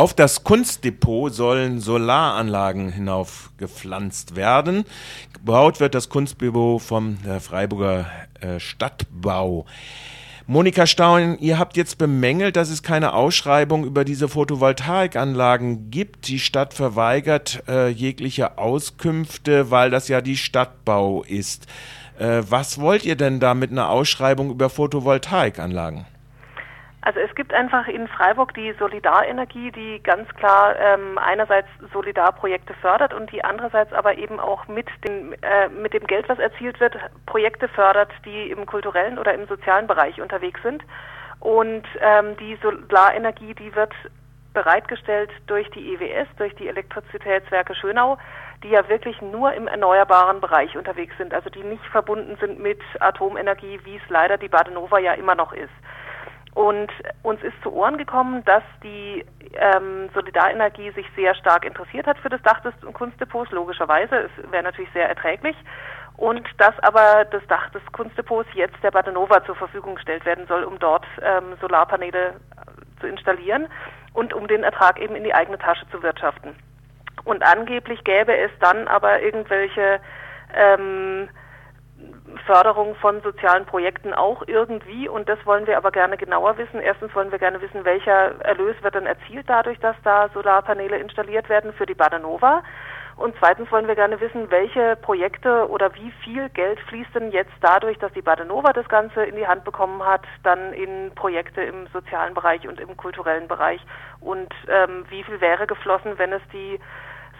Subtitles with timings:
[0.00, 4.86] Auf das Kunstdepot sollen Solaranlagen hinaufgepflanzt werden.
[5.34, 8.06] Gebaut wird das Kunstdepot vom Freiburger
[8.40, 9.66] äh, Stadtbau.
[10.46, 16.28] Monika Staun, ihr habt jetzt bemängelt, dass es keine Ausschreibung über diese Photovoltaikanlagen gibt.
[16.28, 21.66] Die Stadt verweigert äh, jegliche Auskünfte, weil das ja die Stadtbau ist.
[22.18, 26.06] Äh, was wollt ihr denn da mit einer Ausschreibung über Photovoltaikanlagen?
[27.02, 33.14] Also es gibt einfach in Freiburg die Solidarenergie, die ganz klar ähm, einerseits Solidarprojekte fördert
[33.14, 36.94] und die andererseits aber eben auch mit dem, äh, mit dem Geld, was erzielt wird,
[37.24, 40.82] Projekte fördert, die im kulturellen oder im sozialen Bereich unterwegs sind.
[41.40, 43.94] Und ähm, die Solarenergie, die wird
[44.52, 48.18] bereitgestellt durch die EWS, durch die Elektrizitätswerke Schönau,
[48.62, 52.80] die ja wirklich nur im erneuerbaren Bereich unterwegs sind, also die nicht verbunden sind mit
[52.98, 55.72] Atomenergie, wie es leider die Badenova ja immer noch ist.
[56.54, 56.90] Und
[57.22, 62.28] uns ist zu Ohren gekommen, dass die ähm, Solidarenergie sich sehr stark interessiert hat für
[62.28, 64.28] das Dach des Kunstdepots, logischerweise.
[64.28, 65.56] Es wäre natürlich sehr erträglich.
[66.16, 70.64] Und dass aber das Dach des Kunstdepots jetzt der Badenova zur Verfügung gestellt werden soll,
[70.64, 73.68] um dort ähm, Solarpaneele äh, zu installieren
[74.12, 76.54] und um den Ertrag eben in die eigene Tasche zu wirtschaften.
[77.24, 80.00] Und angeblich gäbe es dann aber irgendwelche
[80.54, 81.28] ähm,
[82.46, 86.80] Förderung von sozialen Projekten auch irgendwie und das wollen wir aber gerne genauer wissen.
[86.80, 91.48] Erstens wollen wir gerne wissen, welcher Erlös wird dann erzielt dadurch, dass da Solarpaneele installiert
[91.48, 92.62] werden für die Badenova.
[93.16, 97.52] Und zweitens wollen wir gerne wissen, welche Projekte oder wie viel Geld fließt denn jetzt
[97.60, 101.86] dadurch, dass die Badenova das Ganze in die Hand bekommen hat, dann in Projekte im
[101.88, 103.80] sozialen Bereich und im kulturellen Bereich
[104.20, 106.80] und ähm, wie viel wäre geflossen, wenn es die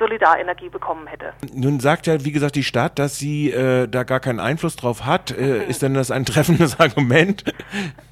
[0.00, 1.32] Solidarenergie bekommen hätte.
[1.54, 5.06] Nun sagt ja, wie gesagt, die Stadt, dass sie äh, da gar keinen Einfluss drauf
[5.06, 5.30] hat.
[5.30, 5.70] Äh, mhm.
[5.70, 7.44] Ist denn das ein treffendes Argument?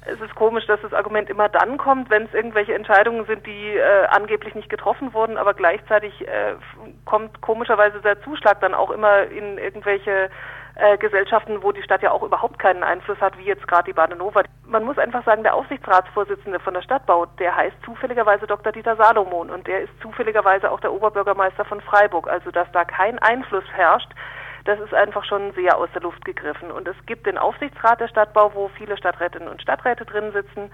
[0.05, 3.75] Es ist komisch, dass das Argument immer dann kommt, wenn es irgendwelche Entscheidungen sind, die
[3.75, 6.55] äh, angeblich nicht getroffen wurden, aber gleichzeitig äh,
[7.03, 10.29] kommt komischerweise der Zuschlag dann auch immer in irgendwelche
[10.79, 13.93] äh, Gesellschaften, wo die Stadt ja auch überhaupt keinen Einfluss hat, wie jetzt gerade die
[13.93, 14.43] Badenova.
[14.65, 18.71] Man muss einfach sagen, der Aufsichtsratsvorsitzende von der Stadtbau, der heißt zufälligerweise Dr.
[18.71, 22.27] Dieter Salomon und der ist zufälligerweise auch der Oberbürgermeister von Freiburg.
[22.27, 24.09] Also dass da kein Einfluss herrscht,
[24.65, 26.71] das ist einfach schon sehr aus der Luft gegriffen.
[26.71, 30.71] Und es gibt den Aufsichtsrat der Stadtbau, wo viele Stadträtinnen und Stadträte drin sitzen.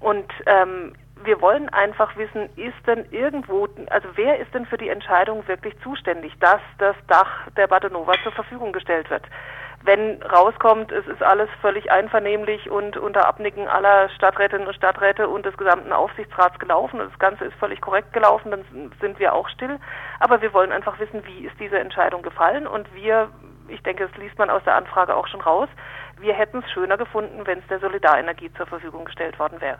[0.00, 0.94] Und ähm,
[1.24, 5.74] wir wollen einfach wissen, ist denn irgendwo, also wer ist denn für die Entscheidung wirklich
[5.82, 9.24] zuständig, dass das Dach der Badenova zur Verfügung gestellt wird?
[9.82, 15.46] Wenn rauskommt, es ist alles völlig einvernehmlich und unter Abnicken aller Stadträtinnen und Stadträte und
[15.46, 19.48] des gesamten Aufsichtsrats gelaufen und das Ganze ist völlig korrekt gelaufen, dann sind wir auch
[19.48, 19.78] still.
[20.18, 23.30] Aber wir wollen einfach wissen, wie ist diese Entscheidung gefallen und wir,
[23.68, 25.68] ich denke, das liest man aus der Anfrage auch schon raus,
[26.20, 29.68] wir hätten es schöner gefunden, wenn es der Solidarenergie zur Verfügung gestellt worden wäre.